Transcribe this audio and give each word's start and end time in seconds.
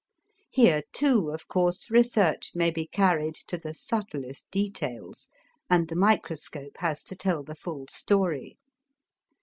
Here 0.49 0.81
too, 0.93 1.29
of 1.29 1.47
course, 1.47 1.91
research 1.91 2.53
may 2.55 2.71
be 2.71 2.87
carried 2.87 3.35
to 3.45 3.55
the 3.55 3.75
subtlest 3.75 4.49
details 4.49 5.27
and 5.69 5.87
the 5.89 5.95
microscope 5.95 6.77
has 6.77 7.03
to 7.03 7.15
tell 7.15 7.43
the 7.43 7.53
full 7.53 7.85
story. 7.85 8.57